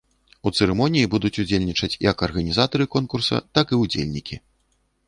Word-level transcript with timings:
У 0.49 0.51
цырымоніі 0.57 1.09
будуць 1.15 1.33
удзельнічаць 1.43 1.91
як 2.09 2.25
арганізатары 2.29 2.85
конкурса, 2.97 3.35
так 3.61 3.67
і 3.77 3.83
ўдзельнікі. 3.85 4.35